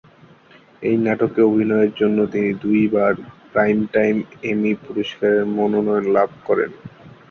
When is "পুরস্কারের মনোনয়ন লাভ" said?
4.83-6.29